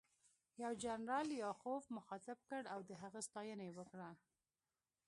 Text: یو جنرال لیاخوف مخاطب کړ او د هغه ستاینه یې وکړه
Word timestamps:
یو 0.63 0.71
جنرال 0.83 1.25
لیاخوف 1.33 1.83
مخاطب 1.97 2.37
کړ 2.47 2.61
او 2.73 2.79
د 2.89 2.91
هغه 3.03 3.19
ستاینه 3.27 3.63
یې 3.67 3.73
وکړه 3.79 4.09